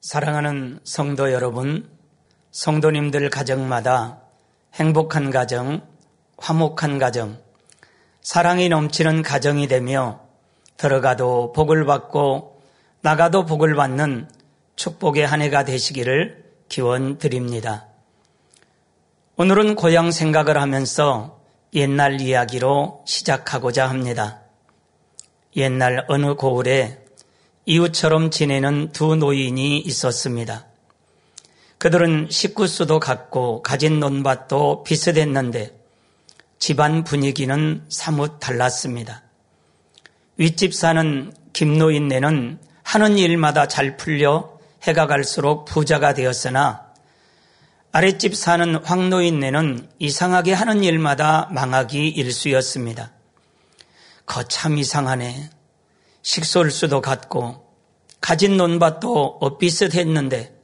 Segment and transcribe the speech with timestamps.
[0.00, 1.86] 사랑하는 성도 여러분,
[2.52, 4.22] 성도님들 가정마다
[4.72, 5.82] 행복한 가정,
[6.38, 7.38] 화목한 가정,
[8.22, 10.20] 사랑이 넘치는 가정이 되며
[10.78, 12.62] 들어가도 복을 받고
[13.02, 14.30] 나가도 복을 받는
[14.74, 17.86] 축복의 한 해가 되시기를 기원 드립니다.
[19.36, 21.42] 오늘은 고향 생각을 하면서
[21.74, 24.40] 옛날 이야기로 시작하고자 합니다.
[25.56, 27.04] 옛날 어느 고을에
[27.70, 30.66] 이웃처럼 지내는 두 노인이 있었습니다.
[31.78, 35.78] 그들은 식구수도 같고 가진 논밭도 비슷했는데
[36.58, 39.22] 집안 분위기는 사뭇 달랐습니다.
[40.36, 46.90] 윗집 사는 김노인네는 하는 일마다 잘 풀려 해가 갈수록 부자가 되었으나
[47.92, 53.12] 아랫집 사는 황노인네는 이상하게 하는 일마다 망하기 일쑤였습니다.
[54.26, 55.50] 거참 이상하네.
[56.22, 57.59] 식솔수도 같고
[58.20, 60.56] 가진 논밭도 엇비슷했는데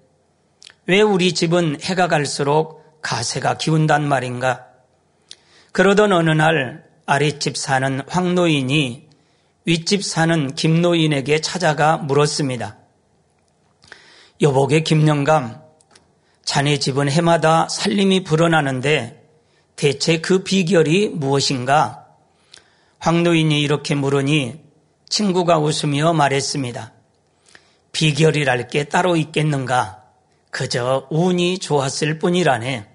[0.86, 4.66] 왜 우리 집은 해가 갈수록 가세가 기운단 말인가?
[5.72, 9.08] 그러던 어느 날 아랫집 사는 황노인이
[9.64, 12.78] 윗집 사는 김노인에게 찾아가 물었습니다.
[14.40, 15.60] 여보게 김영감,
[16.44, 19.24] 자네 집은 해마다 살림이 불어나는데
[19.74, 22.06] 대체 그 비결이 무엇인가?
[22.98, 24.60] 황노인이 이렇게 물으니
[25.08, 26.95] 친구가 웃으며 말했습니다.
[27.96, 30.02] 비결이랄 게 따로 있겠는가?
[30.50, 32.86] 그저 운이 좋았을 뿐이라네.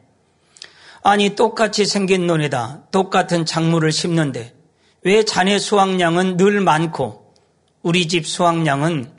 [1.02, 4.54] 아니, 똑같이 생긴 논에다 똑같은 작물을 심는데
[5.02, 7.34] 왜 자네 수확량은 늘 많고
[7.82, 9.12] 우리 집 수확량은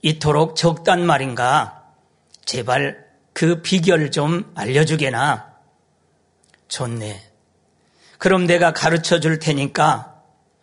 [0.00, 1.82] 이토록 적단 말인가?
[2.46, 5.52] 제발 그 비결 좀 알려주게나.
[6.68, 7.22] 좋네.
[8.16, 10.22] 그럼 내가 가르쳐 줄 테니까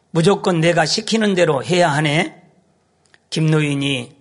[0.10, 2.42] 무조건 내가 시키는 대로 해야 하네.
[3.30, 4.15] 김노인이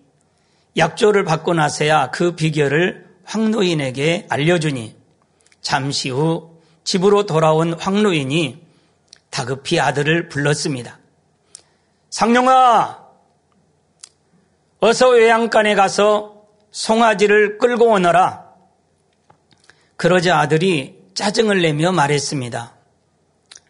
[0.76, 4.94] 약조를 받고 나서야 그 비결을 황노인에게 알려주니
[5.60, 8.62] 잠시 후 집으로 돌아온 황노인이
[9.30, 10.98] 다급히 아들을 불렀습니다.
[12.10, 13.04] 상룡아,
[14.80, 18.44] 어서 외양간에 가서 송아지를 끌고 오너라.
[19.96, 22.74] 그러자 아들이 짜증을 내며 말했습니다.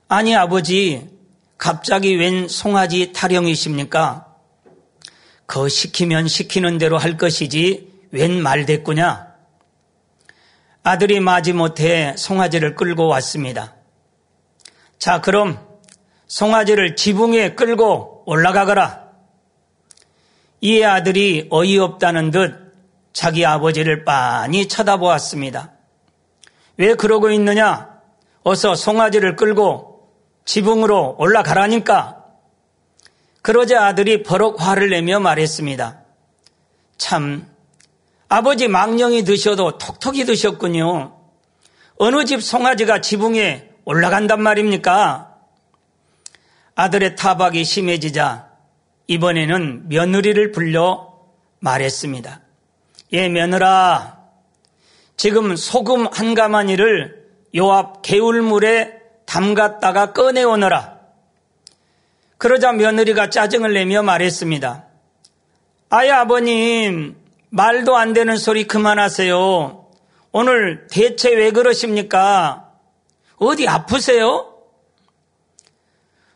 [0.09, 1.09] 아니, 아버지,
[1.57, 4.34] 갑자기 웬 송아지 타령이십니까?
[5.47, 9.35] 거 시키면 시키는 대로 할 것이지 웬 말대꾸냐?
[10.83, 13.75] 아들이 마지못해 송아지를 끌고 왔습니다.
[14.99, 15.59] 자, 그럼
[16.27, 19.05] 송아지를 지붕에 끌고 올라가거라.
[20.61, 22.75] 이에 아들이 어이없다는 듯
[23.13, 25.73] 자기 아버지를 빤히 쳐다보았습니다.
[26.77, 28.01] 왜 그러고 있느냐?
[28.43, 30.11] 어서 송아지를 끌고
[30.45, 32.24] 지붕으로 올라가라니까.
[33.45, 36.01] 그러자 아들이 버럭 화를 내며 말했습니다.
[36.97, 37.47] 참,
[38.27, 41.15] 아버지 망령이 드셔도 톡톡히 드셨군요.
[41.99, 45.37] 어느 집 송아지가 지붕에 올라간단 말입니까?
[46.75, 48.49] 아들의 타박이 심해지자
[49.09, 51.13] 이번에는 며느리를 불려
[51.61, 52.41] 말했습니다.
[53.13, 54.21] 예, 며느라.
[55.19, 60.94] 지금 소금 한 가마니를 요 앞 개울물에 담갔다가 꺼내오너라.
[62.39, 64.85] 그러자 며느리가 짜증을 내며 말했습니다.
[65.91, 67.17] 아예 아버님,
[67.51, 69.87] 말도 안 되는 소리 그만하세요.
[70.33, 72.73] 오늘 대체 왜 그러십니까?
[73.37, 74.55] 어디 아프세요?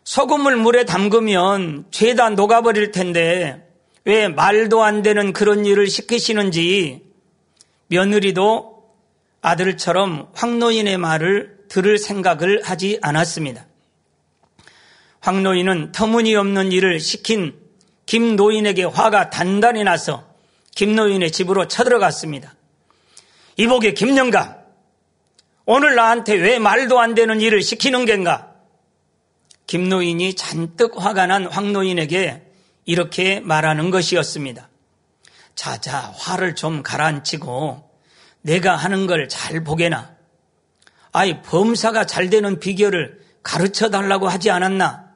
[0.04, 3.68] 소금을 물에 담그면 죄다 녹아버릴 텐데
[4.04, 7.02] 왜 말도 안 되는 그런 일을 시키시는지
[7.88, 8.88] 며느리도
[9.42, 13.67] 아들처럼 황노인의 말을 들을 생각을 하지 않았습니다.
[15.28, 17.54] 황노인은 터무니없는 일을 시킨
[18.06, 20.26] 김노인에게 화가 단단히 나서
[20.74, 22.54] 김노인의 집으로 쳐들어갔습니다.
[23.58, 24.56] 이복의 김영감,
[25.66, 28.54] 오늘 나한테 왜 말도 안 되는 일을 시키는 겐가?
[29.66, 32.50] 김노인이 잔뜩 화가 난 황노인에게
[32.86, 34.70] 이렇게 말하는 것이었습니다.
[35.54, 37.90] 자자, 화를 좀 가라앉히고
[38.40, 40.16] 내가 하는 걸 잘 보게나.
[41.12, 45.07] 아이, 범사가 잘 되는 비결을 가르쳐 달라고 하지 않았나?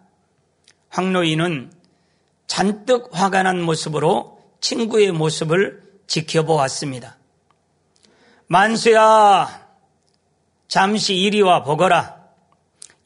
[0.93, 1.73] 황노인은
[2.47, 7.17] 잔뜩 화가 난 모습으로 친구의 모습을 지켜보았습니다.
[8.47, 9.69] 만수야,
[10.69, 12.23] 잠시 이리 와 보거라.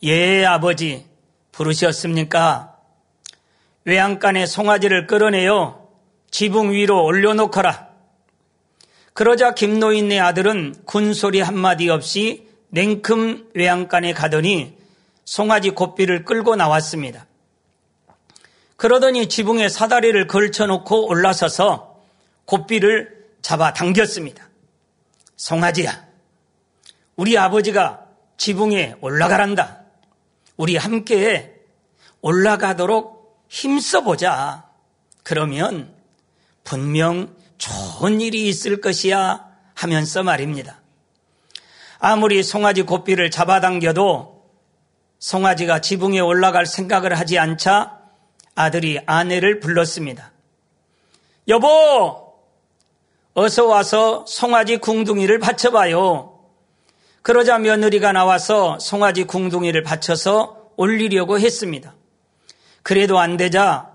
[0.02, 1.06] 예, 아버지,
[1.52, 2.76] 부르셨습니까?
[3.84, 5.86] 외양간에 송아지를 끌어내어
[6.32, 7.88] 지붕 위로 올려놓거라.
[9.12, 14.76] 그러자 김노인네 아들은 군소리 한마디 없이 냉큼 외양간에 가더니
[15.24, 17.26] 송아지 고삐를 끌고 나왔습니다.
[18.76, 22.00] 그러더니 지붕에 사다리를 걸쳐놓고 올라서서
[22.44, 24.48] 고삐를 잡아 당겼습니다.
[25.36, 26.06] 송아지야,
[27.16, 28.06] 우리 아버지가
[28.36, 29.80] 지붕에 올라가란다.
[30.56, 31.54] 우리 함께
[32.20, 34.64] 올라가도록 힘써보자.
[35.22, 35.94] 그러면
[36.64, 40.80] 분명 좋은 일이 있을 것이야 하면서 말입니다.
[41.98, 44.44] 아무리 송아지 고삐를 잡아당겨도
[45.18, 47.95] 송아지가 지붕에 올라갈 생각을 하지 않자
[48.56, 50.32] 아들이 아내를 불렀습니다.
[51.46, 52.34] 여보,
[53.34, 56.40] 어서 와서 송아지 궁둥이를 받쳐봐요.
[57.22, 61.94] 그러자 며느리가 나와서 송아지 궁둥이를 받쳐서 올리려고 했습니다.
[62.82, 63.92] 그래도 안 되자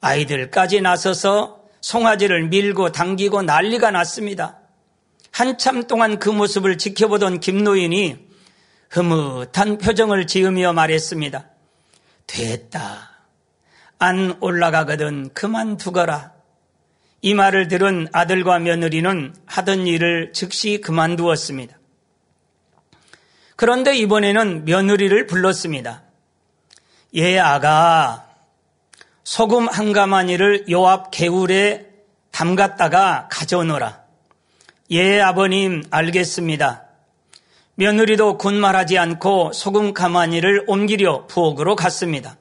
[0.00, 4.58] 아이들까지 나서서 송아지를 밀고 당기고 난리가 났습니다.
[5.30, 8.28] 한참 동안 그 모습을 지켜보던 김노인이
[8.90, 11.48] 흐뭇한 표정을 지으며 말했습니다.
[12.26, 13.09] 됐다.
[14.00, 16.32] 안 올라가거든 그만 두거라.
[17.20, 21.78] 이 말을 들은 아들과 며느리는 하던 일을 즉시 그만두었습니다.
[23.56, 26.02] 그런데 이번에는 며느리를 불렀습니다.
[27.12, 28.26] 예, 아가,
[29.22, 31.90] 소금 한 가마니를 요앞 개울에
[32.30, 34.00] 담갔다가 가져오너라.
[34.92, 36.86] 예, 아버님, 알겠습니다.
[37.74, 42.39] 며느리도 군말하지 않고 소금 가마니를 옮기려 부엌으로 갔습니다.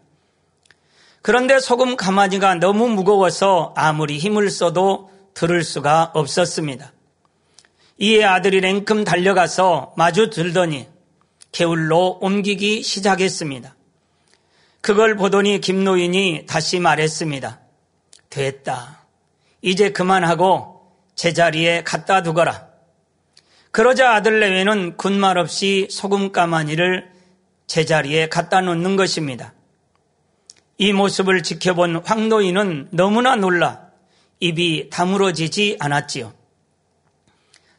[1.21, 6.93] 그런데 소금 가마니가 너무 무거워서 아무리 힘을 써도 들을 수가 없었습니다.
[7.97, 10.87] 이에 아들이 냉큼 달려가서 마주 들더니
[11.51, 13.75] 개울로 옮기기 시작했습니다.
[14.81, 17.59] 그걸 보더니 김노인이 다시 말했습니다.
[18.29, 19.05] 됐다.
[19.61, 20.81] 이제 그만하고
[21.15, 22.69] 제자리에 갖다 두거라.
[23.71, 27.11] 그러자 아들 내외는 군말 없이 소금 가마니를
[27.67, 29.53] 제자리에 갖다 놓는 것입니다.
[30.81, 33.89] 이 모습을 지켜본 황노인은 너무나 놀라
[34.39, 36.33] 입이 다물어지지 않았지요.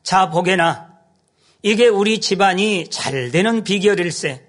[0.03, 0.91] 자, 보게나.
[1.63, 4.47] 이게 우리 집안이 잘 되는 비결일세.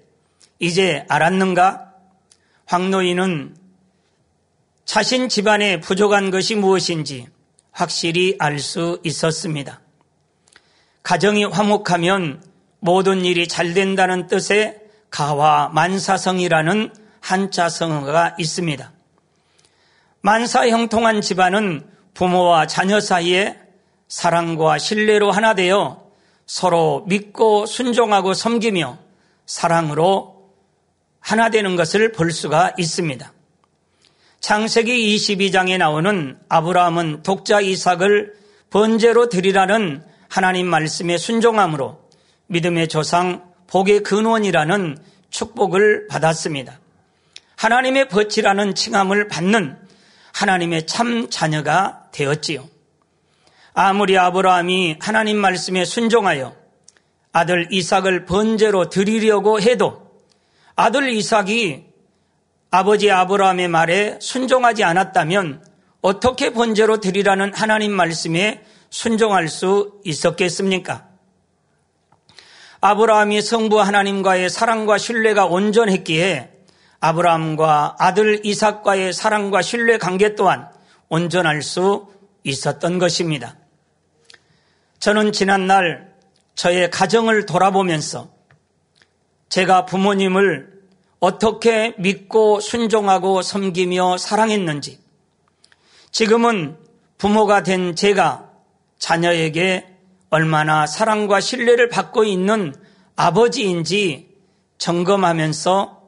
[0.58, 1.94] 이제 알았는가?
[2.66, 3.56] 황노인은
[4.84, 7.28] 자신 집안에 부족한 것이 무엇인지
[7.70, 9.80] 확실히 알 수 있었습니다.
[11.02, 12.44] 가정이 화목하면
[12.80, 14.78] 모든 일이 잘 된다는 뜻의
[15.08, 18.92] 가와 만사성이라는 한자 성어가 있습니다.
[20.20, 23.58] 만사 형통한 집안은 부모와 자녀 사이에
[24.08, 26.02] 사랑과 신뢰로 하나 되어
[26.44, 28.98] 서로 믿고 순종하고 섬기며
[29.46, 30.50] 사랑으로
[31.20, 33.32] 하나 되는 것을 볼 수가 있습니다.
[34.40, 38.34] 창세기 22장에 나오는 아브라함은 독자 이삭을
[38.70, 42.00] 번제로 드리라는 하나님 말씀에 순종함으로
[42.48, 44.98] 믿음의 조상 복의 근원이라는
[45.30, 46.81] 축복을 받았습니다.
[47.62, 49.78] 하나님의 벗이라는 칭함을 받는
[50.34, 52.68] 하나님의 참 자녀가 되었지요.
[53.72, 56.56] 아무리 아브라함이 하나님 말씀에 순종하여
[57.30, 60.10] 아들 이삭을 번제로 드리려고 해도
[60.74, 61.84] 아들 이삭이
[62.72, 65.64] 아버지 아브라함의 말에 순종하지 않았다면
[66.00, 71.06] 어떻게 번제로 드리라는 하나님 말씀에 순종할 수 있었겠습니까?
[72.80, 76.51] 아브라함이 성부 하나님과의 사랑과 신뢰가 온전했기에
[77.02, 80.68] 아브라함과 아들 이삭과의 사랑과 신뢰 관계 또한
[81.08, 82.06] 온전할 수
[82.44, 83.56] 있었던 것입니다.
[85.00, 86.14] 저는 지난날
[86.54, 88.30] 저의 가정을 돌아보면서
[89.48, 90.80] 제가 부모님을
[91.18, 95.00] 어떻게 믿고 순종하고 섬기며 사랑했는지,
[96.12, 96.78] 지금은
[97.18, 98.48] 부모가 된 제가
[99.00, 99.88] 자녀에게
[100.30, 102.72] 얼마나 사랑과 신뢰를 받고 있는
[103.16, 104.36] 아버지인지
[104.78, 106.01] 점검하면서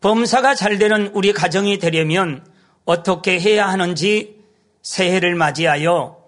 [0.00, 2.46] 범사가 잘 되는 우리 가정이 되려면
[2.84, 4.44] 어떻게 해야 하는지
[4.82, 6.18] 새해를 맞이하여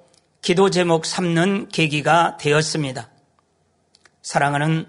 [0.42, 3.10] 기도 제목 삼는 계기가 되었습니다.
[4.22, 4.86] 사랑하는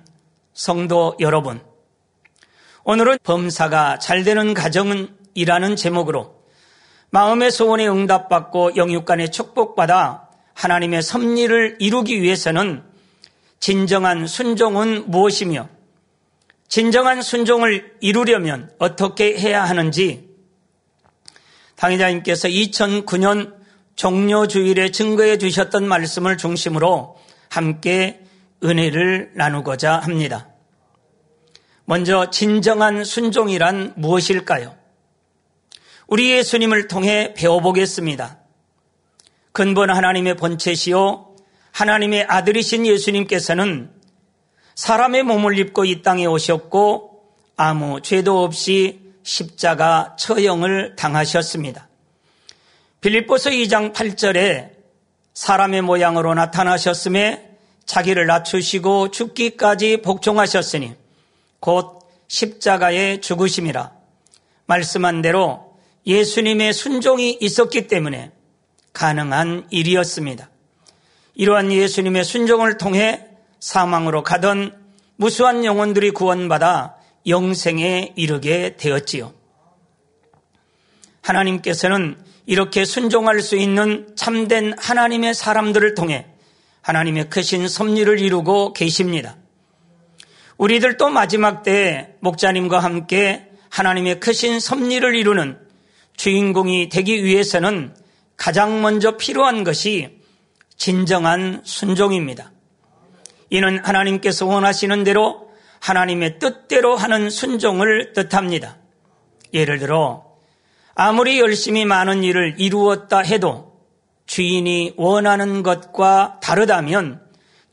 [0.53, 1.61] 성도 여러분,
[2.83, 6.41] 오늘은 범사가 잘 되는 가정이라는 제목으로
[7.11, 12.83] 마음의 소원에 응답받고 영육간에 축복받아 하나님의 섭리를 이루기 위해서는
[13.59, 15.69] 진정한 순종은 무엇이며
[16.71, 20.29] 진정한 순종을 이루려면 어떻게 해야 하는지
[21.75, 23.53] 당의자님께서 2009년
[23.97, 27.17] 종료 주일에 증거해 주셨던 말씀을 중심으로
[27.49, 28.21] 함께
[28.63, 30.47] 은혜를 나누고자 합니다.
[31.83, 34.73] 먼저 진정한 순종이란 무엇일까요?
[36.07, 38.39] 우리 예수님을 통해 배워보겠습니다.
[39.51, 41.35] 근본 하나님의 본체시요
[41.73, 43.91] 하나님의 아들이신 예수님께서는
[44.75, 47.23] 사람의 몸을 입고 이 땅에 오셨고
[47.55, 51.87] 아무 죄도 없이 십자가 처형을 당하셨습니다.
[53.01, 54.71] 빌립보서 2장 8절에
[55.33, 57.49] 사람의 모양으로 나타나셨음에
[57.85, 60.93] 자기를 낮추시고 죽기까지 복종하셨으니
[61.59, 63.91] 곧 십자가의 죽으심이라
[64.65, 65.75] 말씀한 대로
[66.05, 68.31] 예수님의 순종이 있었기 때문에
[68.93, 70.49] 가능한 일이었습니다.
[71.35, 73.27] 이러한 예수님의 순종을 통해
[73.61, 74.75] 사망으로 가던
[75.15, 79.33] 무수한 영혼들이 구원받아 영생에 이르게 되었지요.
[81.21, 86.25] 하나님께서는 이렇게 순종할 수 있는 참된 하나님의 사람들을 통해
[86.81, 89.37] 하나님의 크신 섭리를 이루고 계십니다.
[90.57, 95.59] 우리들도 마지막 때 목자님과 함께 하나님의 크신 섭리를 이루는
[96.17, 97.95] 주인공이 되기 위해서는
[98.35, 100.19] 가장 먼저 필요한 것이
[100.75, 102.51] 진정한 순종입니다.
[103.51, 108.77] 이는 하나님께서 원하시는 대로 하나님의 뜻대로 하는 순종을 뜻합니다.
[109.53, 110.25] 예를 들어
[110.95, 113.73] 아무리 열심히 많은 일을 이루었다 해도
[114.25, 117.21] 주인이 원하는 것과 다르다면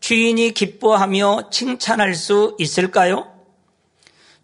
[0.01, 3.33] 주인이 기뻐하며 칭찬할 수 있을까요?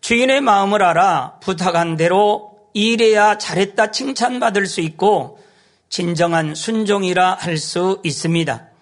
[0.01, 5.41] 주인의 마음을 알아 부탁한 대로 일해야 잘했다 칭찬받을 수 있고
[5.89, 8.74] 진정한 순종이라 할 수 있습니다.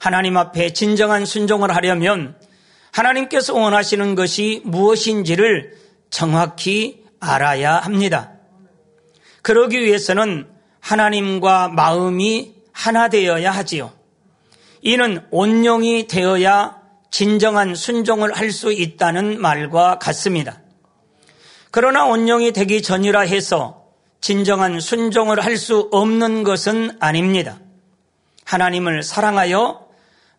[0.00, 2.34] 하나님 앞에 진정한 순종을 하려면
[2.90, 5.76] 하나님께서 원하시는 것이 무엇인지를
[6.08, 8.32] 정확히 알아야 합니다.
[9.42, 10.48] 그러기 위해서는
[10.80, 13.92] 하나님과 마음이 하나 되어야 하지요.
[14.80, 16.80] 이는 온영이 되어야
[17.10, 20.62] 진정한 순종을 할 수 있다는 말과 같습니다.
[21.70, 23.84] 그러나 온영이 되기 전이라 해서
[24.22, 27.58] 진정한 순종을 할 수 없는 것은 아닙니다.
[28.46, 29.89] 하나님을 사랑하여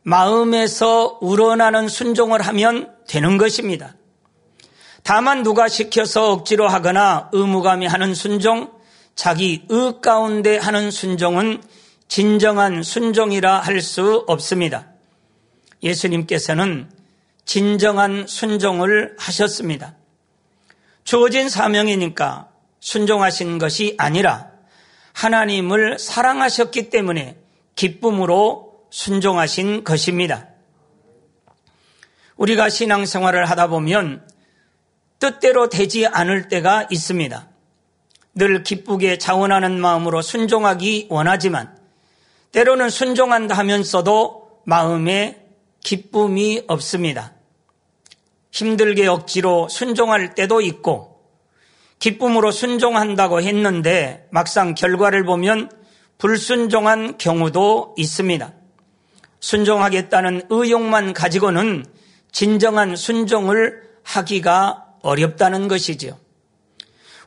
[0.03, 3.96] 마음에서 우러나는 순종을 하면 되는 것입니다.
[5.03, 8.72] 다만 누가 시켜서 억지로 하거나 의무감이 하는 순종,
[9.15, 11.62] 자기 의 가운데 하는 순종은
[12.08, 14.88] 진정한 순종이라 할 수 없습니다.
[15.84, 16.89] 예수님께서는
[17.46, 19.96] 진정한 순종을 하셨습니다.
[21.03, 24.51] 주어진 사명이니까 순종하신 것이 아니라
[25.13, 27.38] 하나님을 사랑하셨기 때문에
[27.75, 30.48] 기쁨으로 순종하신 것입니다.
[32.36, 34.27] 우리가 신앙생활을 하다 보면
[35.17, 37.48] 뜻대로 되지 않을 때가 있습니다.
[38.36, 41.77] 늘 기쁘게 자원하는 마음으로 순종하기 원하지만
[42.51, 45.45] 때로는 순종한다 하면서도 마음에
[45.83, 47.33] 기쁨이 없습니다.
[48.51, 51.21] 힘들게 억지로 순종할 때도 있고
[52.00, 55.71] 기쁨으로 순종한다고 했는데 막상 결과를 보면
[56.17, 58.53] 불순종한 경우도 있습니다.
[59.41, 61.86] 순종하겠다는 의욕만 가지고는
[62.31, 66.17] 진정한 순종을 하기가 어렵다는 것이지요.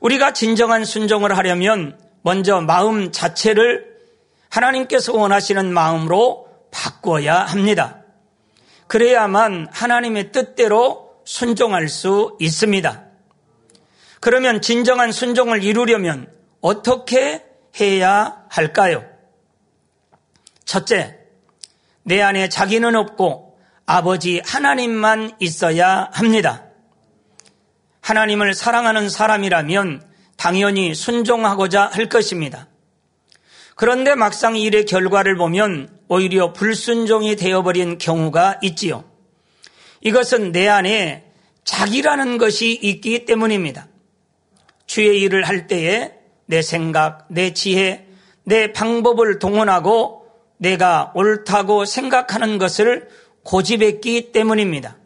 [0.00, 3.94] 우리가 진정한 순종을 하려면 먼저 마음 자체를
[4.48, 8.00] 하나님께서 원하시는 마음으로 바꿔야 합니다.
[8.86, 13.04] 그래야만 하나님의 뜻대로 순종할 수 있습니다.
[14.20, 17.44] 그러면 진정한 순종을 이루려면 어떻게
[17.80, 19.04] 해야 할까요?
[20.64, 21.23] 첫째,
[22.04, 26.66] 내 안에 자기는 없고 아버지 하나님만 있어야 합니다.
[28.00, 30.06] 하나님을 사랑하는 사람이라면
[30.36, 32.68] 당연히 순종하고자 할 것입니다.
[33.76, 39.04] 그런데 막상 일의 결과를 보면 오히려 불순종이 되어버린 경우가 있지요.
[40.02, 41.24] 이것은 내 안에
[41.64, 43.88] 자기라는 것이 있기 때문입니다.
[44.86, 46.12] 주의 일을 할 때에
[46.46, 48.06] 내 생각, 내 지혜,
[48.44, 50.23] 내 방법을 동원하고
[50.64, 53.08] 내가 옳다고 생각하는 것을
[53.42, 54.96] 고집했기 때문입니다.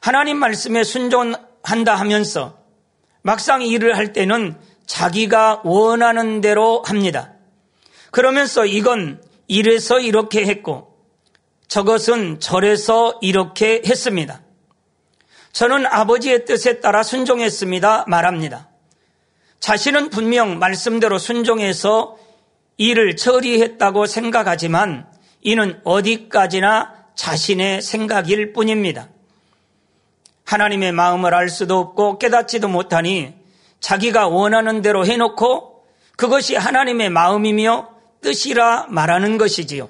[0.00, 2.58] 하나님 말씀에 순종한다 하면서
[3.22, 7.34] 막상 일을 할 때는 자기가 원하는 대로 합니다.
[8.10, 10.98] 그러면서 이건 이래서 이렇게 했고
[11.68, 14.42] 저것은 저래서 이렇게 했습니다.
[15.52, 18.06] 저는 아버지의 뜻에 따라 순종했습니다.
[18.08, 18.68] 말합니다.
[19.60, 22.16] 자신은 분명 말씀대로 순종해서
[22.76, 25.06] 일을 처리했다고 생각하지만
[25.42, 29.08] 이는 어디까지나 자신의 생각일 뿐입니다.
[30.44, 33.34] 하나님의 마음을 알 수도 없고 깨닫지도 못하니
[33.80, 35.84] 자기가 원하는 대로 해놓고
[36.16, 37.88] 그것이 하나님의 마음이며
[38.20, 39.88] 뜻이라 말하는 것이지요.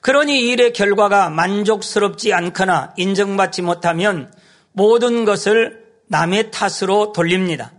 [0.00, 4.32] 그러니 일의 결과가 만족스럽지 않거나 인정받지 못하면
[4.72, 7.72] 모든 것을 남의 탓으로 돌립니다.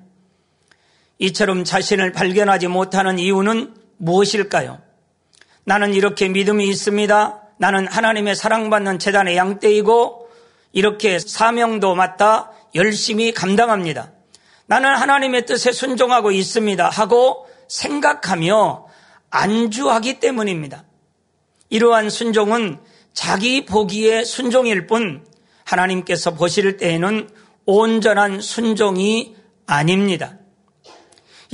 [1.19, 4.81] 이처럼 자신을 발견하지 못하는 이유는 무엇일까요?
[5.63, 7.41] 나는 이렇게 믿음이 있습니다.
[7.57, 10.29] 나는 하나님의 사랑받는 재단의 양떼이고
[10.73, 14.11] 이렇게 사명도 맡아 열심히 감당합니다.
[14.67, 16.89] 나는 하나님의 뜻에 순종하고 있습니다.
[16.89, 18.87] 하고 생각하며
[19.29, 20.83] 안주하기 때문입니다.
[21.69, 22.79] 이러한 순종은
[23.13, 25.25] 자기 보기에 순종일 뿐
[25.63, 27.29] 하나님께서 보실 때에는
[27.65, 30.37] 온전한 순종이 아닙니다.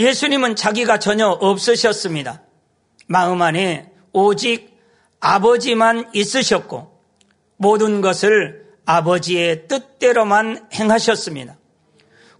[0.01, 2.41] 예수님은 자기가 전혀 없으셨습니다.
[3.07, 4.79] 마음 안에 오직
[5.19, 6.99] 아버지만 있으셨고
[7.57, 11.57] 모든 것을 아버지의 뜻대로만 행하셨습니다.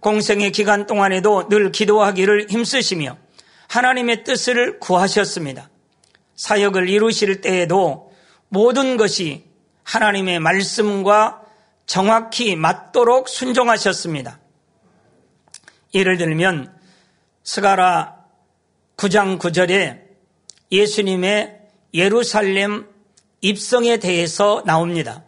[0.00, 3.16] 공생의 기간 동안에도 늘 기도하기를 힘쓰시며
[3.68, 5.70] 하나님의 뜻을 구하셨습니다.
[6.34, 8.12] 사역을 이루실 때에도
[8.48, 9.44] 모든 것이
[9.84, 11.42] 하나님의 말씀과
[11.86, 14.40] 정확히 맞도록 순종하셨습니다.
[15.94, 16.81] 예를 들면
[17.44, 18.16] 스가라
[18.96, 20.00] 9장 9절에
[20.70, 21.60] 예수님의
[21.94, 22.86] 예루살렘
[23.40, 25.24] 입성에 대해서 나옵니다.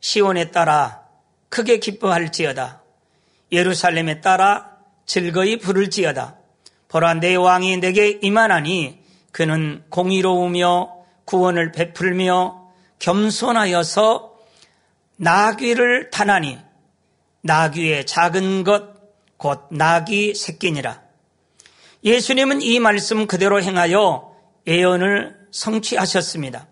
[0.00, 1.02] 시온에 따라
[1.48, 2.82] 크게 기뻐할지어다.
[3.50, 4.76] 예루살렘에 따라
[5.06, 6.36] 즐거이 부를지어다.
[6.88, 9.02] 보라 내 왕이 내게 임하나니
[9.32, 14.36] 그는 공의로우며 구원을 베풀며 겸손하여서
[15.16, 16.58] 나귀를 타나니
[17.42, 18.98] 나귀의 작은 것
[19.38, 21.00] 곧 나귀 새끼니라.
[22.04, 24.36] 예수님은 이 말씀 그대로 행하여
[24.66, 26.68] 예언을 성취하셨습니다.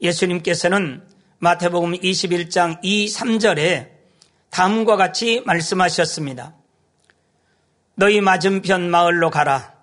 [0.00, 1.02] 예수님께서는
[1.38, 3.90] 마태복음 21장 2, 3절에
[4.50, 6.54] 다음과 같이 말씀하셨습니다.
[7.96, 9.74] 너희 맞은편 마을로 가라.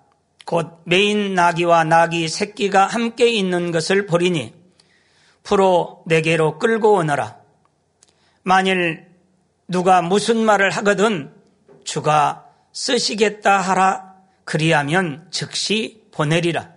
[0.46, 4.54] 곧 메인 나귀와 나귀 새끼가 함께 있는 것을 보리니
[5.42, 7.36] 프로 내게로 끌고 오너라.
[8.42, 9.06] 만일
[9.68, 11.32] 누가 무슨 말을 하거든
[11.84, 14.11] 주가 쓰시겠다 하라
[14.52, 16.72] 그리하면 즉시 보내리라.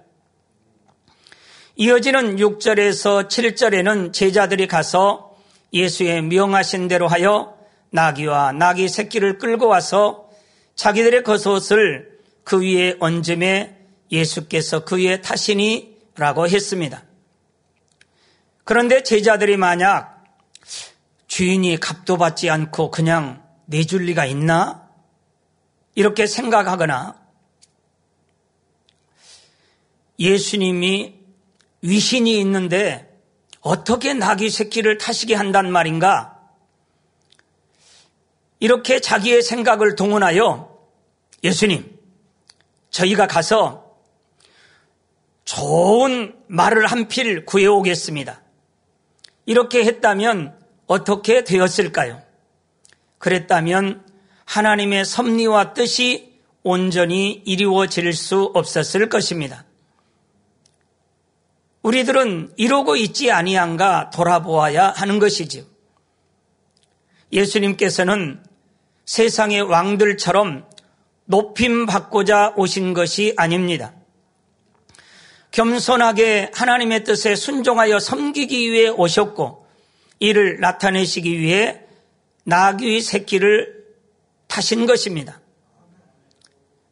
[1.76, 5.36] 이어지는 6절에서 7절에는 제자들이 가서
[5.74, 7.58] 예수의 명하신 대로 하여
[7.90, 10.30] 나귀와 나귀 새끼를 끌고 와서
[10.76, 13.78] 자기들의 겉옷을 그 위에 얹음에
[14.10, 17.04] 예수께서 그 위에 타시니 라고 했습니다.
[18.64, 20.24] 그런데 제자들이 만약
[21.28, 24.88] 주인이 값도 받지 않고 그냥 내줄 리가 있나?
[25.94, 27.25] 이렇게 생각하거나
[30.20, 31.16] 예수님이
[31.82, 33.20] 위신이 있는데
[33.62, 36.40] 어떻게 나귀 새끼를 타시게 한단 말인가?
[38.60, 40.76] 이렇게 자기의 생각을 동원하여
[41.44, 42.00] 예수님,
[42.90, 43.98] 저희가 가서
[45.44, 48.42] 좋은 말을 한 필 구해오겠습니다.
[49.46, 52.22] 이렇게 했다면 어떻게 되었을까요?
[53.20, 54.04] 그랬다면
[54.46, 59.66] 하나님의 섭리와 뜻이 온전히 이루어질 수 없었을 것입니다.
[61.86, 65.64] 우리들은 이러고 있지 아니한가 돌아보아야 하는 것이지요.
[67.32, 68.44] 예수님께서는
[69.06, 70.68] 세상의 왕들처럼
[71.26, 73.94] 높임 받고자 오신 것이 아닙니다.
[75.52, 79.68] 겸손하게 하나님의 뜻에 순종하여 섬기기 위해 오셨고
[80.18, 81.82] 이를 나타내시기 위해
[82.46, 83.86] 나귀 새끼를
[84.48, 85.40] 타신 것입니다.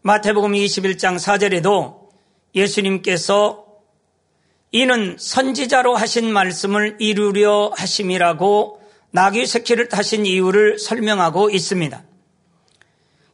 [0.01, 2.09] 마태복음 21장 4절에도
[2.53, 3.62] 예수님께서
[4.73, 8.81] 이는 선지자로 하신 말씀을 이루려 하심이라고
[9.11, 12.03] 나귀 새끼를 타신 이유를 설명하고 있습니다.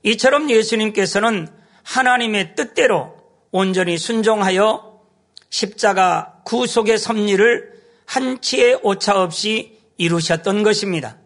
[0.04, 1.48] 이처럼 예수님께서는
[1.84, 3.16] 하나님의 뜻대로
[3.52, 5.00] 온전히 순종하여
[5.50, 7.72] 십자가 구속의 섭리를
[8.06, 11.18] 한치의 오차 없이 이루셨던 것입니다.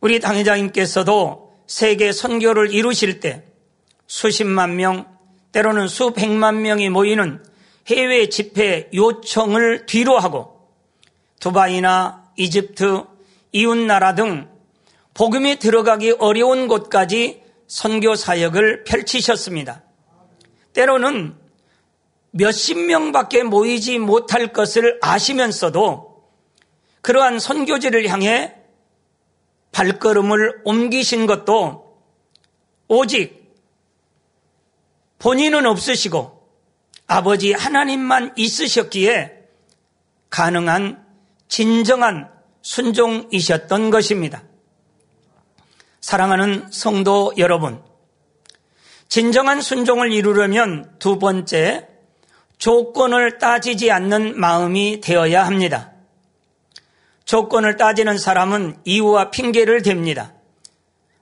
[0.00, 3.44] 우리 당회장님께서도 세계 선교를 이루실 때
[4.06, 5.06] 수십만 명,
[5.52, 7.42] 때로는 수백만 명이 모이는
[7.88, 10.68] 해외 집회 요청을 뒤로하고
[11.40, 13.04] 두바이나 이집트,
[13.52, 14.48] 이웃나라 등
[15.14, 19.82] 복음이 들어가기 어려운 곳까지 선교 사역을 펼치셨습니다.
[20.74, 21.36] 때로는
[22.30, 26.24] 몇십 명밖에 모이지 못할 것을 아시면서도
[27.00, 28.54] 그러한 선교지를 향해
[29.72, 31.98] 발걸음을 옮기신 것도
[32.86, 33.54] 오직
[35.18, 36.37] 본인은 없으시고
[37.08, 39.32] 아버지 하나님만 있으셨기에
[40.28, 41.04] 가능한
[41.48, 44.42] 진정한 순종이셨던 것입니다.
[46.02, 47.82] 사랑하는 성도 여러분,
[49.08, 51.88] 진정한 순종을 이루려면 두 번째,
[52.58, 55.92] 조건을 따지지 않는 마음이 되어야 합니다.
[57.24, 60.32] 조건을 따지는 사람은 이유와 핑계를 댑니다.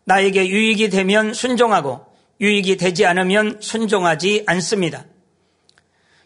[0.05, 2.07] 나에게 유익이 되면 순종하고
[2.41, 5.05] 유익이 되지 않으면 순종하지 않습니다.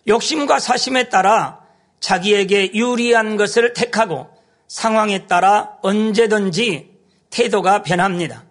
[0.09, 1.61] 욕심과 사심에 따라
[2.01, 4.29] 자기에게 유리한 것을 택하고
[4.69, 6.91] 상황에 따라 언제든지
[7.31, 8.45] 태도가 변합니다.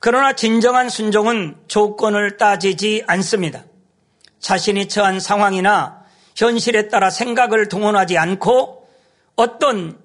[0.00, 3.64] 그러나 진정한 순종은 조건을 따지지 않습니다.
[4.38, 8.88] 자신이 처한 상황이나 현실에 따라 생각을 동원하지 않고
[9.36, 9.98] 어떤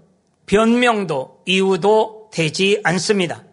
[0.45, 3.43] 변명도 이유도 되지 않습니다.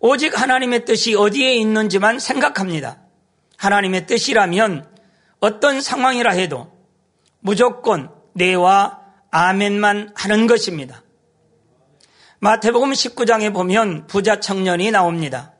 [0.00, 2.98] 오직 하나님의 뜻이 어디에 있는지만 생각합니다.
[3.56, 4.91] 하나님의 뜻이라면
[5.42, 6.70] 어떤 상황이라 해도
[7.40, 9.00] 무조건 네와
[9.32, 11.02] 아멘만 하는 것입니다.
[12.38, 15.52] 마태복음 19장에 보면 부자 청년이 나옵니다.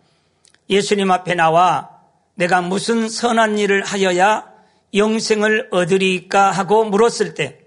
[0.71, 1.91] 예수님 앞에 나와
[2.37, 4.53] 내가 무슨 선한 일을 하여야
[4.95, 7.59] 영생을 얻으리까 하고 물었을 때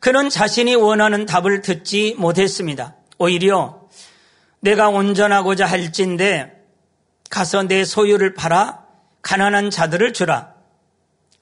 [0.00, 2.96] 그는 자신이 원하는 답을 듣지 못했습니다.
[3.18, 3.88] 오히려
[4.60, 6.64] 내가 온전하고자 할진데
[7.28, 8.86] 가서 내 소유를 팔아
[9.20, 10.51] 가난한 자들을 주라.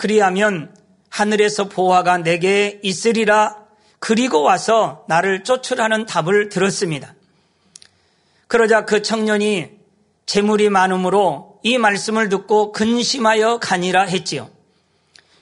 [0.00, 0.74] 그리하면
[1.10, 3.58] 하늘에서 보화가 내게 있으리라.
[3.98, 7.14] 그리고 와서 나를 쫓으라는 답을 들었습니다.
[8.48, 9.68] 그러자 그 청년이
[10.24, 14.48] 재물이 많으므로 이 말씀을 듣고 근심하여 가니라 했지요.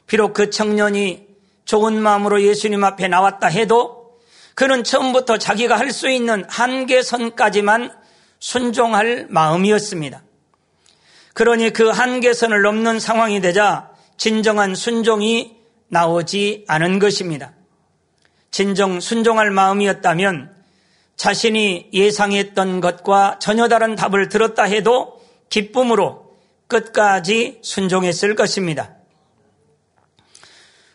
[0.09, 1.29] 비록 그 청년이
[1.64, 4.18] 좋은 마음으로 예수님 앞에 나왔다 해도
[4.57, 7.92] 그는 처음부터 자기가 할 수 있는 한계선까지만
[8.40, 10.21] 순종할 마음이었습니다.
[11.35, 13.88] 그러니 그 한계선을 넘는 상황이 되자
[14.18, 15.57] 진정한 순종이
[15.88, 17.54] 나오지 않은 것입니다.
[18.50, 20.54] 진정 순종할 마음이었다면
[21.16, 28.96] 자신이 예상했던 것과 전혀 다른 답을 들었다 해도 기쁨으로 끝까지 순종했을 것입니다.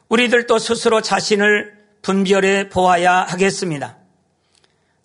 [0.10, 3.98] 우리들도 스스로 자신을 분별해 보아야 하겠습니다.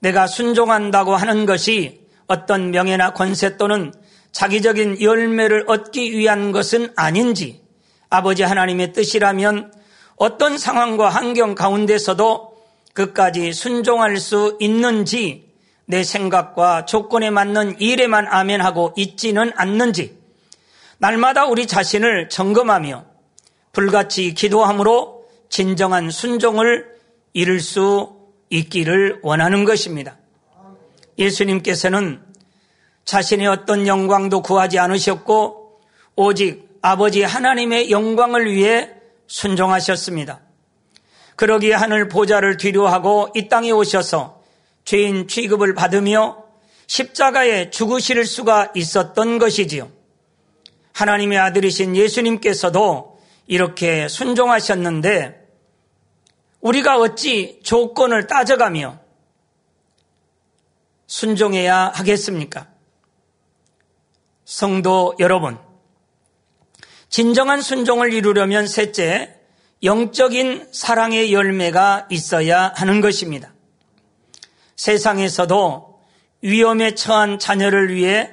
[0.01, 3.93] 내가 순종한다고 하는 것이 어떤 명예나 권세 또는
[4.33, 7.68] 자기적인 열매를 얻기 위한 것은 아닌지
[8.11, 9.73] 아버지 하나님의 뜻이라면
[10.17, 12.57] 어떤 상황과 환경 가운데서도
[12.95, 15.49] 끝까지 순종할 수 있는지
[15.85, 20.19] 내 생각과 조건에 맞는 일에만 아멘하고 있지는 않는지
[20.99, 23.05] 날마다 우리 자신을 점검하며
[23.73, 26.99] 불같이 기도함으로 진정한 순종을
[27.33, 28.17] 이룰 수
[28.51, 30.17] 있기를 원하는 것입니다.
[31.19, 32.21] 예수님께서는
[33.05, 35.81] 자신의 어떤 영광도 구하지 않으셨고
[36.17, 38.91] 오직 아버지 하나님의 영광을 위해
[39.27, 40.41] 순종하셨습니다.
[41.37, 44.43] 그러기에 하늘 보좌를 뒤로하고 이 땅에 오셔서
[44.85, 46.45] 죄인 취급을 받으며
[46.87, 49.91] 십자가에 죽으실 수가 있었던 것이지요.
[50.95, 55.47] 하나님의 아들이신 예수님께서도 이렇게 순종하셨는데
[56.61, 58.99] 우리가 어찌 조건을 따져가며
[61.07, 62.69] 순종해야 하겠습니까?
[64.45, 65.59] 성도 여러분,
[67.09, 69.35] 진정한 순종을 이루려면 셋째,
[69.83, 73.53] 영적인 사랑의 열매가 있어야 하는 것입니다.
[74.77, 76.01] 세상에서도
[76.43, 78.31] 위험에 처한 자녀를 위해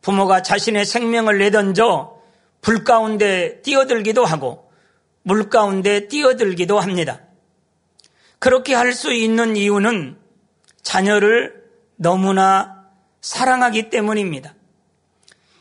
[0.00, 2.20] 부모가 자신의 생명을 내던져
[2.60, 4.70] 불 가운데 뛰어들기도 하고
[5.22, 7.20] 물 가운데 뛰어들기도 합니다.
[8.38, 10.18] 그렇게 할 수 있는 이유는
[10.82, 11.62] 자녀를
[11.96, 12.84] 너무나
[13.20, 14.54] 사랑하기 때문입니다.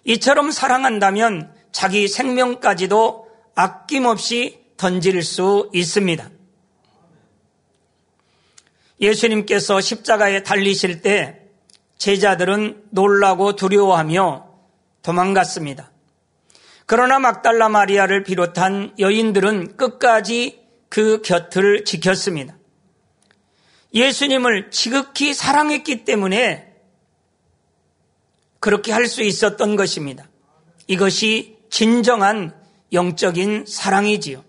[0.04, 6.30] 이처럼 사랑한다면 자기 생명까지도 아낌없이 던질 수 있습니다.
[9.00, 11.42] 예수님께서 십자가에 달리실 때
[11.98, 14.48] 제자들은 놀라고 두려워하며
[15.02, 15.92] 도망갔습니다.
[16.86, 22.58] 그러나 막달라 마리아를 비롯한 여인들은 끝까지 그 곁을 지켰습니다.
[23.94, 26.74] 예수님을 지극히 사랑했기 때문에
[28.60, 30.30] 그렇게 할 수 있었던 것입니다.
[30.88, 32.54] 이것이 진정한
[32.94, 34.44] 영적인 사랑이지요.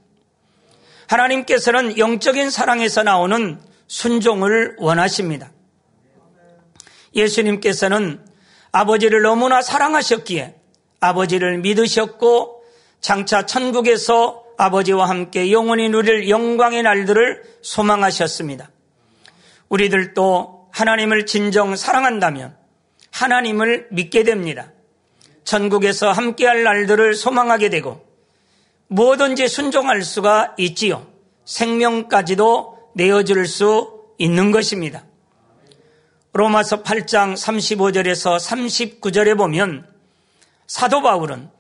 [1.06, 5.50] 하나님께서는 영적인 사랑에서 나오는 순종을 원하십니다.
[7.14, 8.22] 예수님께서는
[8.70, 10.56] 아버지를 너무나 사랑하셨기에
[11.00, 12.64] 아버지를 믿으셨고
[13.00, 18.70] 장차 천국에서 아버지와 함께 영원히 누릴 영광의 날들을 소망하셨습니다.
[19.70, 22.54] 우리들도 하나님을 진정 사랑한다면
[23.10, 24.71] 하나님을 믿게 됩니다.
[25.44, 28.06] 천국에서 함께할 날들을 소망하게 되고
[28.88, 31.06] 뭐든지 순종할 수가 있지요.
[31.44, 35.04] 생명까지도 내어줄 수 있는 것입니다.
[36.32, 38.38] 로마서 8장 35절에서
[39.00, 39.86] 39절에 보면
[40.66, 41.50] 사도 바울은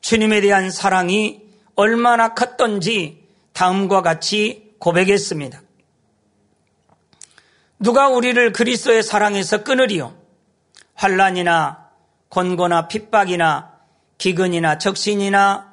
[0.00, 1.42] 주님에 대한 사랑이
[1.74, 5.60] 얼마나 컸던지 다음과 같이 고백했습니다.
[7.80, 10.16] 누가 우리를 그리스도의 사랑에서 끊으리요?
[10.94, 11.87] 환란이나
[12.30, 13.72] 권고나 핍박이나
[14.18, 15.68] 기근이나 적신이나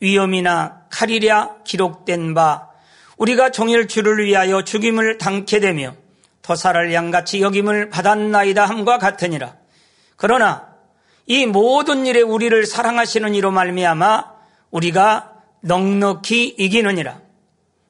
[0.00, 2.68] 위험이나 칼이랴 기록된 바
[3.16, 5.94] 우리가 종일 주를 위하여 죽임을 당케 되며
[6.42, 9.56] 토사를 양같이 여김을 받았나이다 함과 같으니라.
[10.16, 10.68] 그러나
[11.26, 14.32] 이 모든 일에 우리를 사랑하시는 이로 말미암아
[14.70, 17.20] 우리가 넉넉히 이기느니라.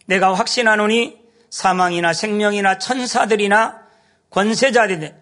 [0.06, 1.18] 내가 확신하노니
[1.50, 3.82] 사망이나 생명이나 천사들이나
[4.30, 5.12] 권세자들이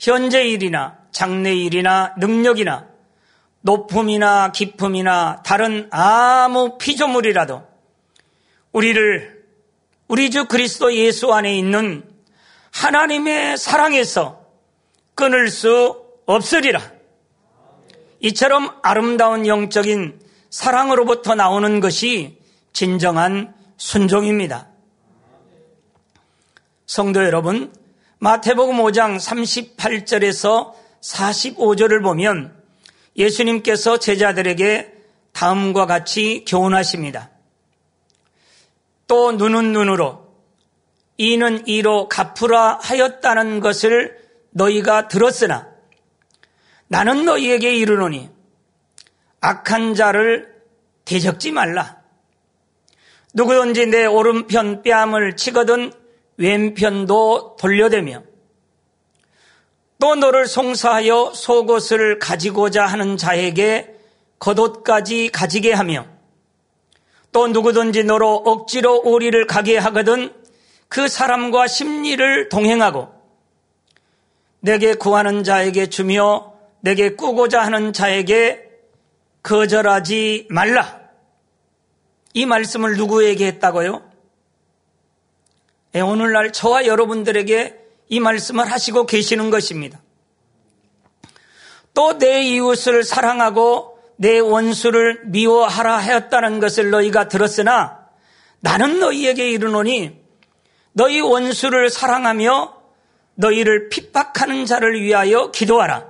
[0.00, 2.88] 현재 일이나 장래 일이나 능력이나
[3.60, 7.62] 높음이나 기품이나 다른 아무 피조물이라도
[8.72, 9.44] 우리를
[10.08, 12.04] 우리 주 그리스도 예수 안에 있는
[12.72, 14.44] 하나님의 사랑에서
[15.14, 16.82] 끊을 수 없으리라.
[18.20, 22.40] 이처럼 아름다운 영적인 사랑으로부터 나오는 것이
[22.72, 24.68] 진정한 순종입니다.
[26.86, 27.72] 성도 여러분,
[28.18, 32.56] 마태복음 5장 38절에서 45절을 보면
[33.16, 34.92] 예수님께서 제자들에게
[35.32, 37.30] 다음과 같이 교훈하십니다.
[39.06, 40.24] 또 눈은 눈으로
[41.18, 44.18] 이는 이로 갚으라 하였다는 것을
[44.50, 45.68] 너희가 들었으나
[46.88, 48.30] 나는 너희에게 이르노니
[49.40, 50.54] 악한 자를
[51.04, 52.02] 대적지 말라.
[53.34, 55.92] 누구든지 내 오른편 뺨을 치거든
[56.38, 58.22] 왼편도 돌려대며
[59.98, 63.94] 또 너를 송사하여 속옷을 가지고자 하는 자에게
[64.38, 66.06] 겉옷까지 가지게 하며
[67.32, 70.32] 또 누구든지 너로 억지로 오리를 가게 하거든
[70.88, 73.12] 그 사람과 심리를 동행하고
[74.60, 78.70] 내게 구하는 자에게 주며 내게 꾸고자 하는 자에게
[79.42, 81.00] 거절하지 말라.
[82.32, 84.02] 이 말씀을 누구에게 했다고요?
[85.92, 90.00] 네, 오늘날 저와 여러분들에게 이 말씀을 하시고 계시는 것입니다.
[91.94, 98.08] 또 내 이웃을 사랑하고 내 원수를 미워하라 하였다는 것을 너희가 들었으나
[98.60, 100.20] 나는 너희에게 이르노니
[100.92, 102.74] 너희 원수를 사랑하며
[103.34, 106.06] 너희를 핍박하는 자를 위하여 기도하라.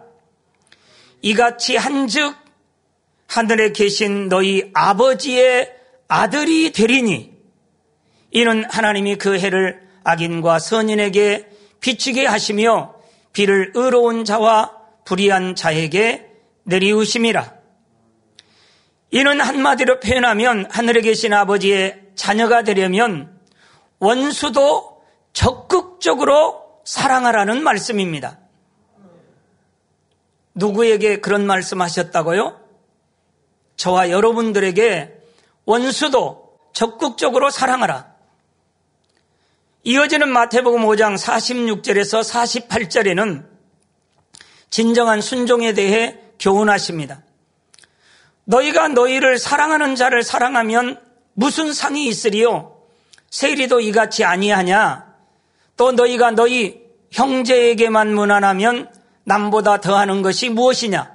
[1.23, 2.35] 이같이 한즉
[3.27, 5.75] 하늘에 계신 너희 아버지의
[6.07, 7.33] 아들이 되리니
[8.31, 11.49] 이는 하나님이 그 해를 악인과 선인에게
[11.85, 12.95] 비추게 하시며
[13.35, 14.73] 비를 의로운 자와
[15.05, 16.31] 불의한 자에게
[16.63, 17.53] 내리우심이라.
[19.11, 23.39] 이는 한마디로 표현하면 하늘에 계신 아버지의 자녀가 되려면
[23.99, 25.03] 원수도
[25.35, 28.39] 적극적으로 사랑하라는 말씀입니다.
[30.55, 32.63] 누구에게 그런 말씀 하셨다고요?
[33.77, 35.19] 저와 여러분들에게
[35.67, 38.14] 원수도 적극적으로 사랑하라.
[39.87, 42.25] 이어지는 마태복음 5장 46절에서
[42.69, 43.45] 48절에는
[44.71, 47.23] 진정한 순종에 대해 교훈하십니다.
[48.45, 50.99] 너희가 너희를 사랑하는 자를 사랑하면
[51.35, 52.79] 무슨 상이 있으리요?
[53.29, 55.05] 세리도 이같이 아니하냐?
[55.77, 58.91] 또 너희가 너희 형제에게만 무난하면
[59.25, 61.15] 남보다 더하는 것이 무엇이냐?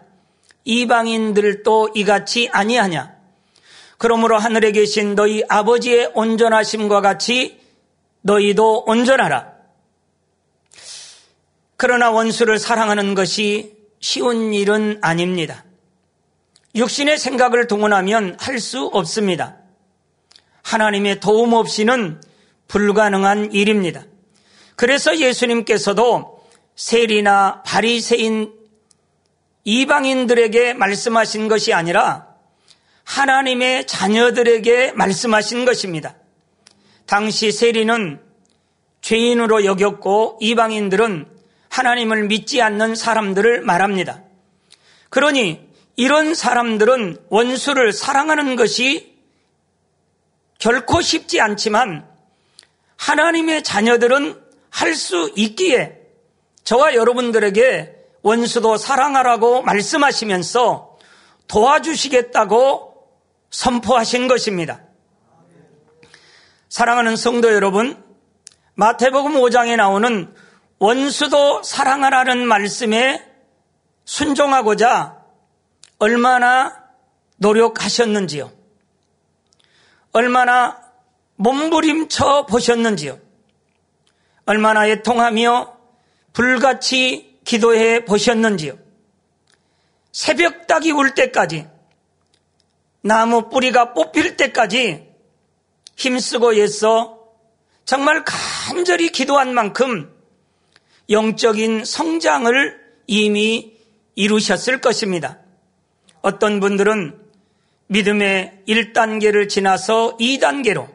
[0.65, 3.15] 이방인들도 이같이 아니하냐?
[3.97, 7.58] 그러므로 하늘에 계신 너희 아버지의 온전하심과 같이
[8.21, 9.53] 너희도 온전하라.
[11.77, 15.63] 그러나 원수를 사랑하는 것이 쉬운 일은 아닙니다.
[16.75, 19.57] 육신의 생각을 동원하면 할 수 없습니다.
[20.61, 22.21] 하나님의 도움 없이는
[22.67, 24.03] 불가능한 일입니다.
[24.75, 28.53] 그래서 예수님께서도 세리나 바리새인
[29.63, 32.27] 이방인들에게 말씀하신 것이 아니라
[33.03, 36.15] 하나님의 자녀들에게 말씀하신 것입니다.
[37.09, 38.21] 당시 세리는
[39.01, 41.25] 죄인으로 여겼고 이방인들은
[41.69, 44.21] 하나님을 믿지 않는 사람들을 말합니다.
[45.09, 45.59] 그러니
[45.95, 49.17] 이런 사람들은 원수를 사랑하는 것이
[50.59, 52.07] 결코 쉽지 않지만
[52.97, 55.99] 하나님의 자녀들은 할 수 있기에
[56.63, 60.99] 저와 여러분들에게 원수도 사랑하라고 말씀하시면서
[61.47, 63.09] 도와주시겠다고
[63.49, 64.83] 선포하신 것입니다.
[66.69, 68.01] 사랑하는 성도 여러분,
[68.75, 70.31] 마태복음 5장에 나오는
[70.77, 73.25] 원수도 사랑하라는 말씀에
[74.05, 75.17] 순종하고자
[75.97, 76.83] 얼마나
[77.37, 78.51] 노력하셨는지요.
[80.11, 80.79] 얼마나
[81.37, 83.17] 몸부림쳐 보셨는지요.
[84.45, 85.75] 얼마나 애통하며
[86.33, 88.77] 불같이 기도해 보셨는지요.
[90.11, 91.67] 새벽 닭이 울 때까지
[93.01, 95.08] 나무 뿌리가 뽑힐 때까지
[95.99, 97.19] 힘쓰고 애써
[97.83, 100.09] 정말 간절히 기도한 만큼
[101.09, 103.73] 영적인 성장을 이미
[104.15, 105.39] 이루셨을 것입니다.
[106.21, 107.19] 어떤 분들은
[107.87, 110.87] 믿음의 1단계를 지나서 2단계로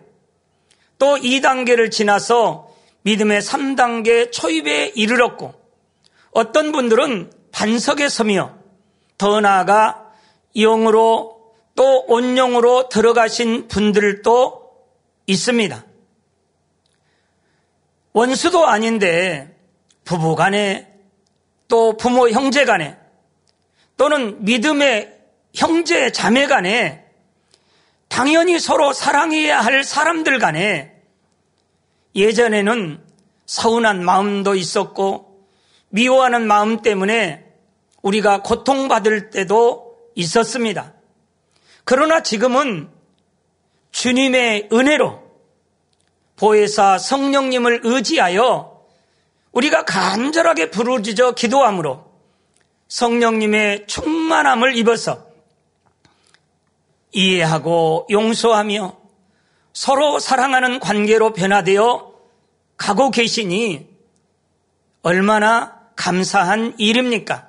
[0.99, 5.53] 또 2단계를 지나서 믿음의 3단계 초입에 이르렀고
[6.31, 8.57] 어떤 분들은 반석에 서며
[9.19, 10.12] 더 나아가
[10.57, 14.63] 영으로 또 온영으로 들어가신 분들도
[15.27, 15.85] 있습니다.
[18.13, 19.57] 원수도 아닌데
[20.05, 20.93] 부부 간에
[21.69, 22.97] 또 부모 형제 간에
[23.97, 25.19] 또는 믿음의
[25.55, 27.05] 형제 자매 간에
[28.09, 30.95] 당연히 서로 사랑해야 할 사람들 간에
[32.15, 33.03] 예전에는
[33.47, 35.47] 서운한 마음도 있었고
[35.89, 37.45] 미워하는 마음 때문에
[38.03, 40.93] 우리가 고통받을 때도 있었습니다.
[41.85, 42.89] 그러나 지금은
[44.05, 45.19] 주님의 은혜로
[46.37, 48.85] 보혜사 성령님을 의지하여
[49.51, 52.05] 우리가 간절하게 부르짖어 기도함으로
[52.87, 55.27] 성령님의 충만함을 입어서
[57.12, 58.99] 이해하고 용서하며
[59.73, 62.12] 서로 사랑하는 관계로 변화되어
[62.77, 63.88] 가고 계시니
[65.01, 67.49] 얼마나 감사한 일입니까?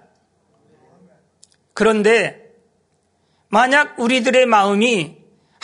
[1.73, 2.53] 그런데
[3.49, 5.14] 만약 우리들의 마음이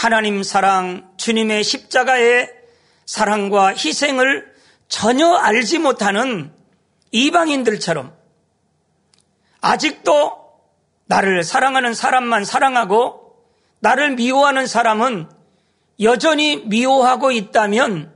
[0.02, 2.52] 하나님 사랑, 주님의 십자가의
[3.06, 4.52] 사랑과 희생을
[4.88, 6.52] 전혀 알지 못하는
[7.12, 8.12] 이방인들처럼
[9.62, 10.40] 아직도
[11.06, 13.46] 나를 사랑하는 사람만 사랑하고
[13.78, 15.30] 나를 미워하는 사람은
[16.02, 18.12] 여전히 미워하고 있다면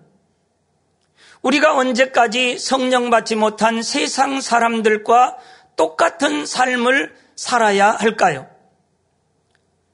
[1.44, 5.38] 우리가 언제까지 성령 받지 못한 세상 사람들과
[5.76, 8.50] 똑같은 삶을 살아야 할까요?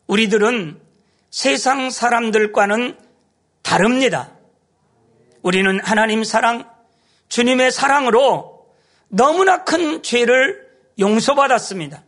[0.08, 0.91] 우리들은
[1.32, 2.98] 세상 사람들과는
[3.62, 4.32] 다릅니다.
[5.42, 6.70] 우리는 하나님 사랑,
[7.30, 8.68] 주님의 사랑으로
[9.08, 12.04] 너무나 큰 죄를 용서받았습니다.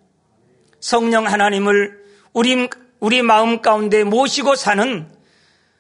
[0.82, 5.10] 성령 하나님을 우리, 우리 마음 가운데 모시고 사는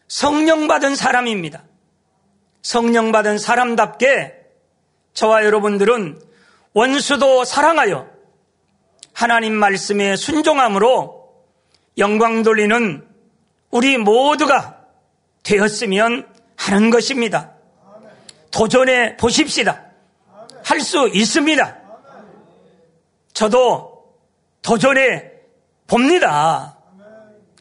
[0.07, 1.65] 성령 받은 사람입니다.
[2.61, 4.35] 성령 받은 사람답게
[5.13, 6.21] 저와 여러분들은
[6.71, 8.09] 원수도 사랑하여
[9.11, 11.43] 하나님 말씀에 순종함으로
[11.97, 13.12] 영광 돌리는
[13.73, 14.85] 우리 모두가
[15.41, 17.53] 되었으면 하는 것입니다.
[18.51, 19.85] 도전해 보십시다.
[20.63, 21.77] 할 수 있습니다.
[23.33, 24.13] 저도
[24.61, 25.31] 도전해
[25.87, 26.77] 봅니다.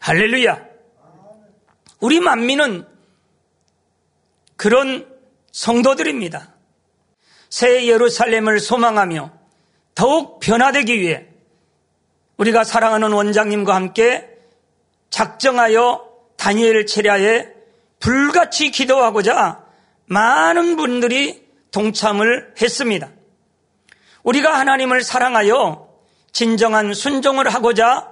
[0.00, 0.62] 할렐루야.
[2.00, 2.86] 우리 만민은
[4.56, 5.08] 그런
[5.50, 6.54] 성도들입니다.
[7.48, 9.32] 새 예루살렘을 소망하며
[9.94, 11.26] 더욱 변화되기 위해
[12.36, 14.31] 우리가 사랑하는 원장님과 함께
[15.12, 17.46] 작정하여 다니엘 체랴에
[18.00, 19.64] 불같이 기도하고자
[20.06, 23.08] 많은 분들이 동참을 했습니다.
[24.24, 25.88] 우리가 하나님을 사랑하여
[26.32, 28.10] 진정한 순종을 하고자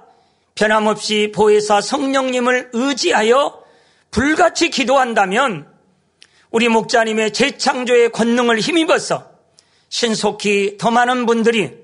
[0.55, 3.61] 변함없이 보혜사 성령님을 의지하여
[4.11, 5.67] 불같이 기도한다면
[6.51, 9.31] 우리 목자님의 재창조의 권능을 힘입어서
[9.89, 11.77] 신속히 더 많은 분들이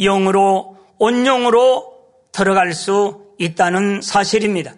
[0.00, 1.92] 영으로 온영으로
[2.32, 4.74] 들어갈 수 있다는 사실입니다.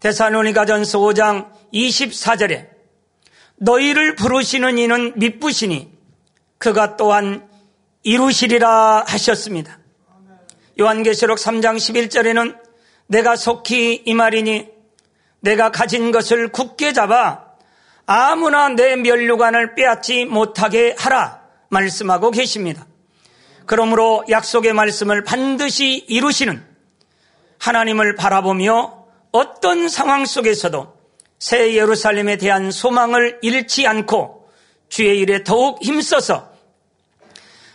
[0.00, 2.68] 대사로니가전서 5장 24절에
[3.56, 5.90] 너희를 부르시는 이는 믿부시니
[6.58, 7.48] 그가 또한
[8.02, 9.78] 이루시리라 하셨습니다.
[10.80, 12.56] 요한계시록 3장 11절에는
[13.06, 14.68] 내가 속히 이 말이니
[15.40, 17.44] 내가 가진 것을 굳게 잡아
[18.06, 22.86] 아무나 내 면류관을 빼앗지 못하게 하라 말씀하고 계십니다.
[23.66, 26.71] 그러므로 약속의 말씀을 반드시 이루시는
[27.62, 30.98] 하나님을 바라보며 어떤 상황 속에서도
[31.38, 34.48] 새 예루살렘에 대한 소망을 잃지 않고
[34.88, 36.50] 주의 일에 더욱 힘써서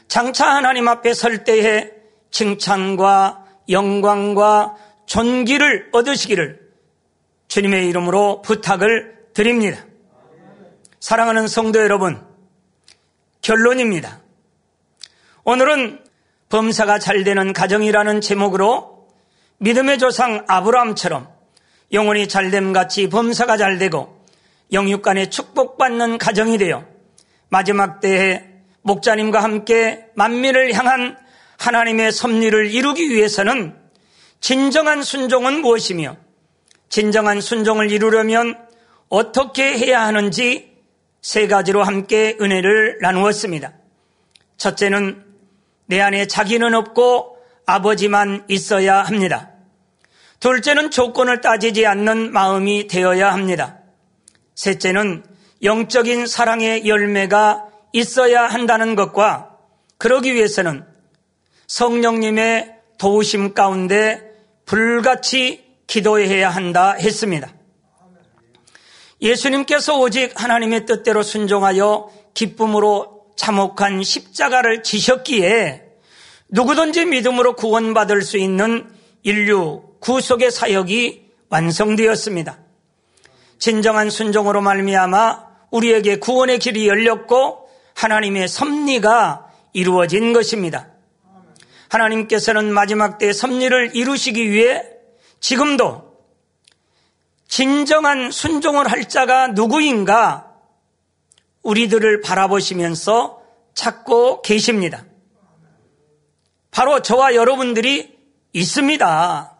[0.10, 1.92] 장차 하나님 앞에 설 때에
[2.32, 6.68] 칭찬과 영광과 존귀를 얻으시기를
[7.48, 9.86] 주님의 이름으로 부탁을 드립니다.
[11.00, 12.22] 사랑하는 성도 여러분,
[13.42, 14.20] 결론입니다.
[15.46, 16.04] 오늘은
[16.50, 18.97] 범사가 잘 되는 가정이라는 제목으로
[19.60, 21.28] 믿음의 조상 아브라함처럼
[21.92, 24.24] 영혼이 잘됨 같이 범사가 잘 되고
[24.72, 26.86] 영육간에 축복받는 가정이 되어
[27.50, 28.44] 마지막 때에
[28.82, 31.18] 목자님과 함께 만민을 향한
[31.58, 33.76] 하나님의 섭리를 이루기 위해서는
[34.40, 36.18] 진정한 순종은 무엇이며
[36.90, 38.58] 진정한 순종을 이루려면
[39.10, 40.78] 어떻게 해야 하는지
[41.22, 43.74] 세 가지로 함께 은혜를 나누었습니다.
[44.58, 45.26] 첫째는
[45.88, 47.37] 내 안에 자기는 없고
[47.68, 49.52] 아버지만 있어야 합니다.
[50.40, 53.80] 둘째는 조건을 따지지 않는 마음이 되어야 합니다.
[54.56, 55.24] 셋째는
[55.64, 59.58] 영적인 사랑의 열매가 있어야 한다는 것과
[59.98, 60.86] 그러기 위해서는
[61.68, 64.22] 성령님의 도우심 가운데
[64.66, 67.54] 불같이 기도해야 한다 했습니다.
[69.22, 75.87] 예수님께서 오직 하나님의 뜻대로 순종하여 기쁨으로 참혹한 십자가를 지셨기에
[76.50, 78.90] 누구든지 믿음으로 구원받을 수 있는
[79.24, 82.60] 인류 구속의 사역이 완성되었습니다.
[83.60, 90.90] 진정한 순종으로 말미암아 우리에게 구원의 길이 열렸고 하나님의 섭리가 이루어진 것입니다.
[91.90, 94.84] 하나님께서는 마지막 때 섭리를 이루시기 위해
[95.40, 96.08] 지금도
[97.48, 100.54] 진정한 순종을 할 자가 누구인가
[101.64, 103.42] 우리들을 바라보시면서
[103.74, 105.06] 찾고 계십니다.
[106.78, 108.16] 바로 저와 여러분들이
[108.54, 109.58] 있습니다.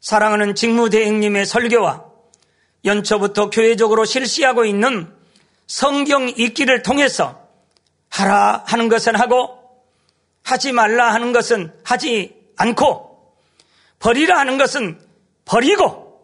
[0.00, 2.06] 사랑하는 직무대행님의 설교와
[2.84, 5.14] 연초부터 교회적으로 실시하고 있는
[5.68, 7.40] 성경 읽기를 통해서
[8.08, 9.60] 하라 하는 것은 하고
[10.42, 13.36] 하지 말라 하는 것은 하지 않고
[14.00, 15.00] 버리라 하는 것은
[15.44, 16.20] 버리고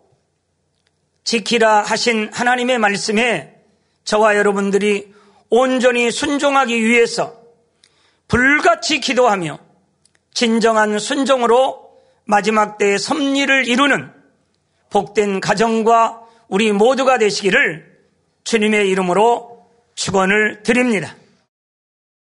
[1.22, 3.60] 지키라 하신 하나님의 말씀에
[4.02, 5.14] 저와 여러분들이
[5.50, 7.43] 온전히 순종하기 위해서
[8.28, 9.58] 불같이 기도하며
[10.32, 11.90] 진정한 순종으로
[12.24, 14.10] 마지막 때의 섭리를 이루는
[14.90, 17.94] 복된 가정과 우리 모두가 되시기를
[18.44, 21.14] 주님의 이름으로 축원을 드립니다.